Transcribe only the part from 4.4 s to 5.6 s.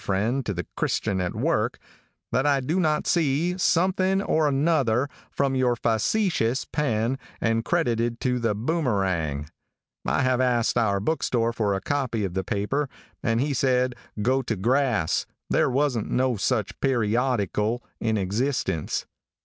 a nother from